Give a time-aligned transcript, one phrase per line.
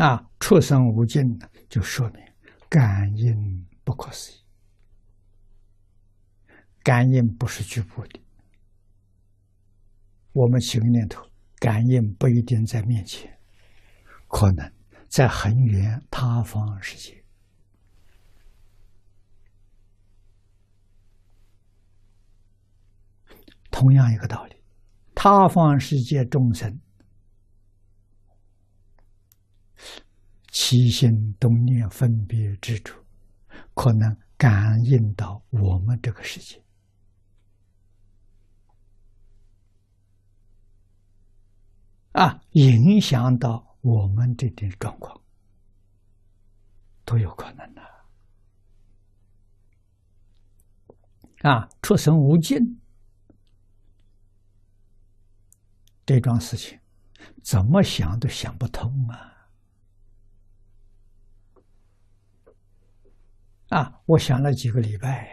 [0.00, 2.22] 啊，出生无尽呢，就说明
[2.70, 4.36] 感应不可思议。
[6.82, 8.18] 感应不是局部的，
[10.32, 11.22] 我们起个念头，
[11.58, 13.38] 感应不一定在面前，
[14.26, 14.72] 可能
[15.06, 17.22] 在很远他方世界。
[23.70, 24.56] 同样一个道理，
[25.14, 26.80] 他方世界众生
[30.70, 33.04] 起心动念、分别之处，
[33.74, 36.62] 可能感应到我们这个世界。
[42.12, 45.20] 啊，影响到我们这点状况
[47.04, 47.82] 都有可能的。
[51.50, 52.56] 啊，出生无尽
[56.06, 56.78] 这桩事情，
[57.42, 59.39] 怎么想都想不通啊！
[63.70, 65.28] 啊，我想了几个礼拜，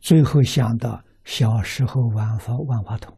[0.00, 3.16] 最后想到小时候玩法万花筒。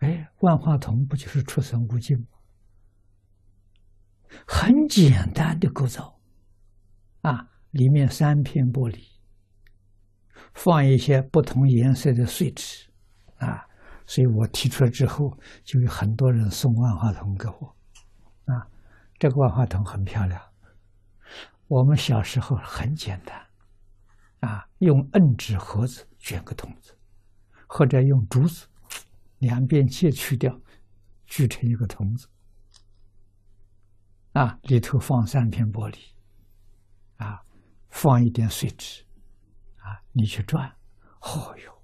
[0.00, 2.26] 哎，万花筒不就是出生无尽吗？
[4.46, 6.20] 很简单的构造，
[7.22, 8.98] 啊，里面三片玻璃，
[10.52, 12.90] 放一些不同颜色的碎纸，
[13.38, 13.66] 啊，
[14.04, 17.74] 所以我提出来之后，就有很多人送万花筒给我，
[18.52, 18.68] 啊，
[19.18, 20.38] 这个万花筒很漂亮。
[21.68, 23.46] 我们小时候很简单，
[24.40, 26.98] 啊，用摁纸盒子卷个筒子，
[27.68, 28.66] 或者用竹子。
[29.38, 30.52] 两边切去掉，
[31.24, 32.26] 锯成一个筒子，
[34.32, 35.96] 啊，里头放三片玻璃，
[37.18, 37.40] 啊，
[37.88, 39.04] 放一点碎纸，
[39.76, 40.68] 啊，你去转，
[41.20, 41.82] 哦哟，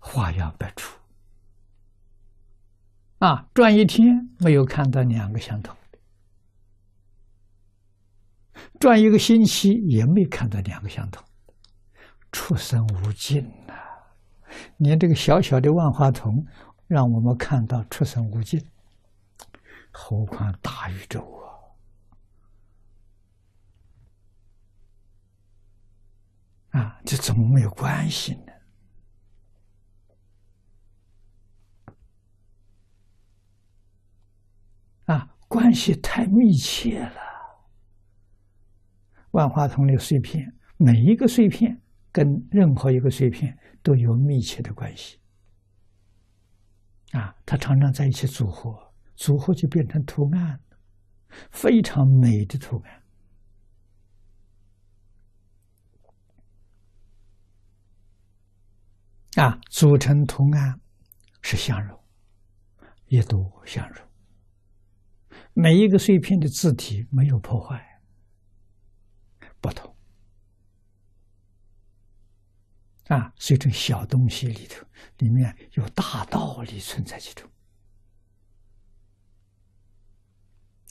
[0.00, 0.98] 花样百出，
[3.18, 5.76] 啊，转一天没有看到两个相同
[8.80, 11.54] 转一个星期也没看到两个相同的，
[12.32, 13.74] 出生无尽呐。
[14.78, 16.46] 连这个小小的万花筒，
[16.86, 18.66] 让我们看到出生无尽，
[19.90, 21.20] 何况大宇宙
[26.72, 26.80] 啊！
[26.80, 28.52] 啊，这怎么没有关系呢？
[35.04, 37.29] 啊，关系太密切了。
[39.32, 41.80] 万花筒的碎片，每一个碎片。
[42.12, 45.16] 跟任何一个碎片都有密切的关系，
[47.12, 50.60] 啊，它常常在一起组合，组合就变成图案，
[51.52, 52.82] 非常美的图
[59.36, 60.80] 案，啊，组成图案
[61.42, 61.96] 是相融，
[63.06, 64.04] 也都相融，
[65.54, 67.89] 每一个碎片的字体没有破坏，
[69.60, 69.94] 不同。
[73.08, 74.86] 啊，所以这小东西里头，
[75.18, 77.50] 里面有大道理存在其中。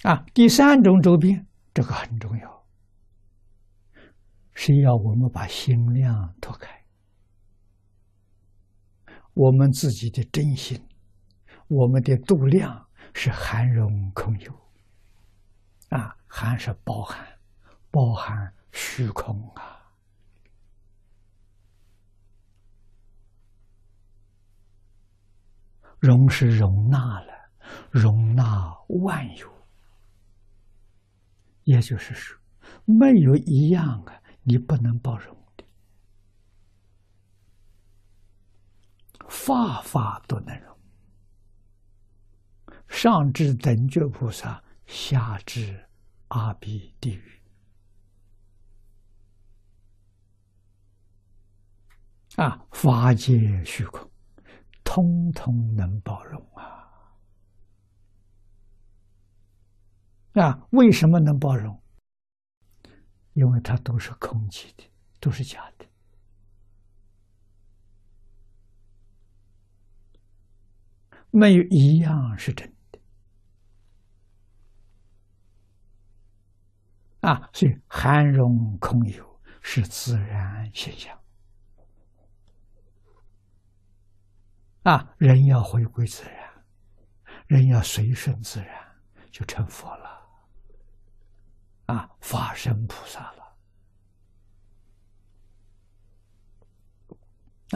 [0.04, 2.68] 啊，第三种周边，这个很重要，
[4.54, 6.86] 是要我们把心量拓开，
[9.34, 10.86] 我们自己的真心，
[11.68, 14.54] 我们的度量是含容空有。
[15.90, 17.39] 啊，含是包含，
[17.92, 19.78] 包含虚空啊。
[26.00, 27.34] 容是容纳了，
[27.92, 29.52] 容纳万有，
[31.66, 32.40] 也就是说，
[32.86, 35.66] 没有一样啊，你不能包容的，
[39.28, 40.80] 法法都能容，
[42.88, 45.86] 上至等觉菩萨，下至
[46.30, 47.42] 阿鼻地狱，
[52.36, 54.10] 啊，法界虚空。
[54.84, 56.90] 通通能包容啊！
[60.34, 61.80] 啊，为什么能包容？
[63.34, 64.84] 因为它都是空气的，
[65.20, 65.86] 都是假的，
[71.30, 73.00] 没有一样是真的。
[77.22, 81.16] 啊，所以含容空有是自然现象。
[84.90, 86.50] 啊，人要回归自然，
[87.46, 88.76] 人要随顺自然，
[89.30, 90.10] 就成佛了。
[91.86, 93.56] 啊，法身菩萨了。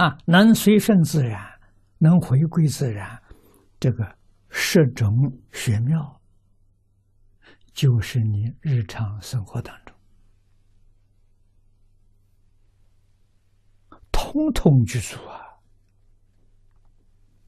[0.03, 1.39] 啊，能随顺自然，
[1.99, 3.21] 能回归自然，
[3.79, 4.17] 这个
[4.49, 6.19] 十种玄妙，
[7.73, 9.95] 就是你日常生活当中，
[14.11, 15.42] 通通具足啊。